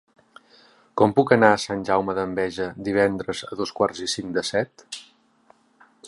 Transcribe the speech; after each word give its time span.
Com 1.01 1.11
puc 1.17 1.33
anar 1.35 1.49
a 1.57 1.59
Sant 1.63 1.83
Jaume 1.89 2.15
d'Enveja 2.19 2.67
divendres 2.87 3.43
a 3.51 3.59
dos 3.61 3.75
quarts 3.81 4.03
i 4.07 4.09
cinc 4.15 4.35
de 4.39 4.45
set? 4.49 4.87